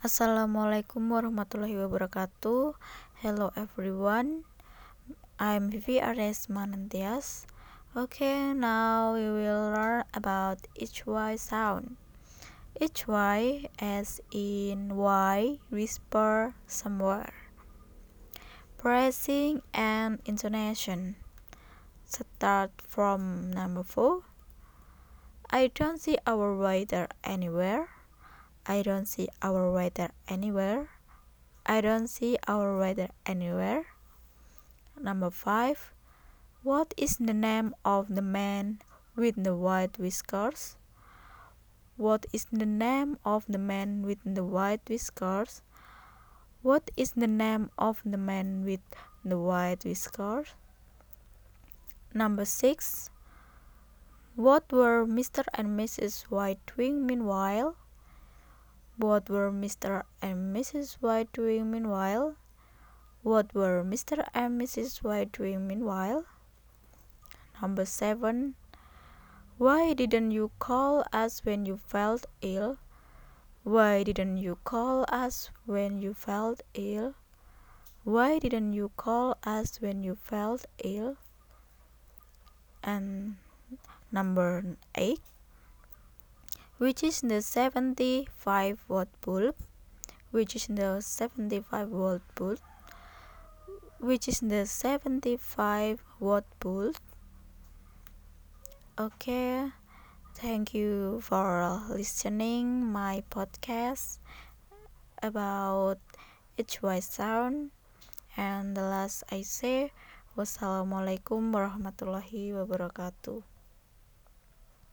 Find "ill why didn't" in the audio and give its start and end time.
72.42-74.36, 76.74-78.74